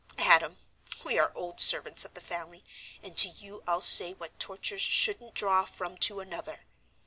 "Adam, 0.23 0.57
we 1.05 1.19
are 1.19 1.31
old 1.35 1.59
servants 1.59 2.03
of 2.03 2.15
the 2.15 2.21
family, 2.21 2.65
and 3.03 3.15
to 3.15 3.27
you 3.29 3.61
I'll 3.67 3.81
say 3.81 4.15
what 4.15 4.39
tortures 4.39 4.81
shouldn't 4.81 5.35
draw 5.35 5.63
from 5.63 5.95
to 5.99 6.19
another. 6.21 6.65